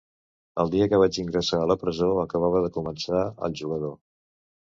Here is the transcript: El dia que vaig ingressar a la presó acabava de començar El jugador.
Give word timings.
El 0.61 0.69
dia 0.75 0.87
que 0.93 0.99
vaig 1.01 1.19
ingressar 1.23 1.59
a 1.65 1.67
la 1.73 1.77
presó 1.83 2.07
acabava 2.23 2.63
de 2.65 2.73
començar 2.79 3.21
El 3.49 3.59
jugador. 3.61 3.95